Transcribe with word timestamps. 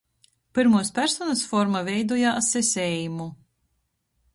Pyrmuos 0.57 0.89
personys 0.95 1.45
forma 1.53 1.85
veidojās 1.93 2.51
es 2.65 2.75
eimu, 2.89 3.33